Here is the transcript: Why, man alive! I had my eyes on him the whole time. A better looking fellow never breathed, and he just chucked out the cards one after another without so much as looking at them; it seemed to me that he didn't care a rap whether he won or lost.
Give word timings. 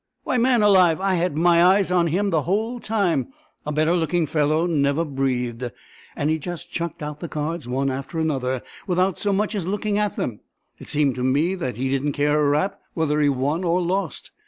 Why, 0.23 0.39
man 0.39 0.63
alive! 0.63 0.99
I 0.99 1.13
had 1.13 1.37
my 1.37 1.63
eyes 1.63 1.91
on 1.91 2.07
him 2.07 2.31
the 2.31 2.41
whole 2.41 2.79
time. 2.79 3.27
A 3.67 3.71
better 3.71 3.95
looking 3.95 4.25
fellow 4.25 4.65
never 4.65 5.05
breathed, 5.05 5.69
and 6.15 6.31
he 6.31 6.39
just 6.39 6.71
chucked 6.71 7.03
out 7.03 7.19
the 7.19 7.27
cards 7.29 7.67
one 7.67 7.91
after 7.91 8.19
another 8.19 8.63
without 8.87 9.19
so 9.19 9.31
much 9.31 9.53
as 9.53 9.67
looking 9.67 9.99
at 9.99 10.15
them; 10.15 10.39
it 10.79 10.87
seemed 10.87 11.13
to 11.17 11.23
me 11.23 11.53
that 11.53 11.77
he 11.77 11.87
didn't 11.87 12.13
care 12.13 12.41
a 12.43 12.49
rap 12.49 12.79
whether 12.95 13.21
he 13.21 13.29
won 13.29 13.63
or 13.63 13.79
lost. 13.79 14.31